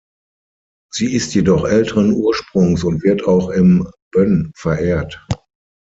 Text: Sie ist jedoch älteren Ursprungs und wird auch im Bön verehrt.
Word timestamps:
Sie 0.91 1.13
ist 1.13 1.35
jedoch 1.35 1.63
älteren 1.63 2.13
Ursprungs 2.13 2.83
und 2.83 3.03
wird 3.03 3.23
auch 3.25 3.49
im 3.51 3.87
Bön 4.11 4.51
verehrt. 4.55 5.23